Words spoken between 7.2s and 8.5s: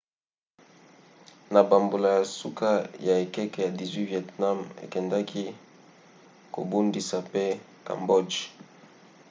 mpe cambodge